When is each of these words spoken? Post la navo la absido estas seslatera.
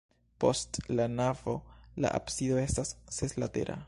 Post 0.43 0.79
la 0.99 1.03
navo 1.17 1.53
la 2.05 2.13
absido 2.21 2.57
estas 2.65 2.95
seslatera. 3.19 3.77